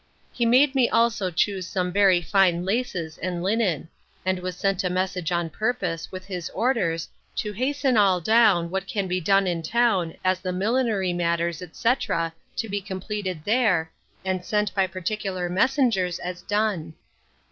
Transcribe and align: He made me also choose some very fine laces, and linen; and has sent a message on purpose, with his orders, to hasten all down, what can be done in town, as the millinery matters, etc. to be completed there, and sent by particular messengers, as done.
He 0.33 0.47
made 0.47 0.73
me 0.73 0.89
also 0.89 1.29
choose 1.29 1.67
some 1.67 1.91
very 1.93 2.23
fine 2.23 2.65
laces, 2.65 3.19
and 3.19 3.43
linen; 3.43 3.87
and 4.25 4.39
has 4.39 4.55
sent 4.57 4.83
a 4.83 4.89
message 4.89 5.31
on 5.31 5.51
purpose, 5.51 6.11
with 6.11 6.25
his 6.25 6.49
orders, 6.55 7.07
to 7.35 7.53
hasten 7.53 7.97
all 7.97 8.19
down, 8.19 8.71
what 8.71 8.87
can 8.87 9.07
be 9.07 9.21
done 9.21 9.45
in 9.45 9.61
town, 9.61 10.15
as 10.25 10.39
the 10.39 10.53
millinery 10.53 11.13
matters, 11.13 11.61
etc. 11.61 12.33
to 12.55 12.67
be 12.67 12.81
completed 12.81 13.41
there, 13.45 13.91
and 14.25 14.43
sent 14.43 14.73
by 14.73 14.87
particular 14.87 15.49
messengers, 15.49 16.17
as 16.17 16.41
done. 16.41 16.95